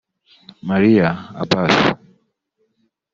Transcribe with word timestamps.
Maria 0.69 1.09
Abbasi 1.41 1.87